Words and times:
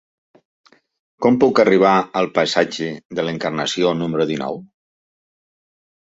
Com 1.25 1.35
puc 1.41 1.59
arribar 1.63 1.91
al 2.21 2.29
passatge 2.37 2.87
de 3.19 3.25
l'Encarnació 3.27 3.91
número 3.99 4.27
dinou? 4.33 4.57